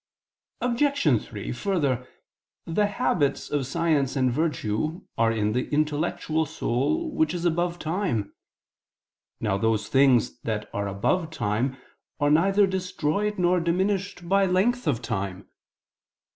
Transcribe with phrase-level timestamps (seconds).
[0.61, 1.23] Obj.
[1.27, 2.07] 3: Further,
[2.65, 8.33] the habits of science and virtue are in the intellectual soul which is above time.
[9.39, 11.77] Now those things that are above time
[12.19, 15.47] are neither destroyed nor diminished by length of time.